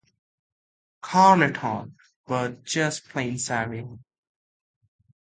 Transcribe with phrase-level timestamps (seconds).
[1.03, 1.95] Carleton,
[2.25, 3.99] but just plain Sammy.